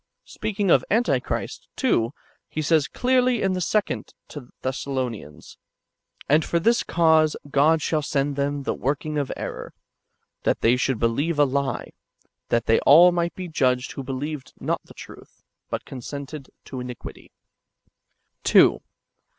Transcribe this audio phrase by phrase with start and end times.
[0.27, 2.11] ^ Speaking of antichrist, too,
[2.49, 5.37] he says clearly in the Second to the Thessa lonians:
[6.19, 9.75] ^' And for this cause God shall send them the work ing of error,
[10.41, 11.91] that they should believe a lie;
[12.49, 17.31] that they all might be judged who believed not the truth, but consented to iniquity."
[18.43, 18.81] ^ 2.